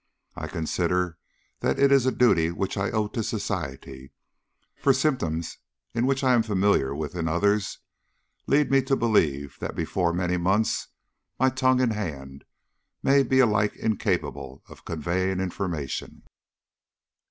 I 0.35 0.47
consider 0.47 1.19
that 1.59 1.77
it 1.77 1.91
is 1.91 2.07
a 2.07 2.11
duty 2.11 2.49
which 2.49 2.75
I 2.75 2.89
owe 2.89 3.07
to 3.09 3.21
society, 3.21 4.11
for 4.75 4.93
symptoms 4.93 5.59
which 5.93 6.23
I 6.23 6.33
am 6.33 6.41
familiar 6.41 6.95
with 6.95 7.15
in 7.15 7.27
others 7.27 7.77
lead 8.47 8.71
me 8.71 8.81
to 8.81 8.95
believe 8.95 9.59
that 9.59 9.75
before 9.75 10.11
many 10.11 10.37
months 10.37 10.87
my 11.39 11.49
tongue 11.51 11.81
and 11.81 11.93
hand 11.93 12.45
may 13.03 13.21
be 13.21 13.37
alike 13.41 13.75
incapable 13.75 14.63
of 14.67 14.85
conveying 14.85 15.39
information. 15.39 16.23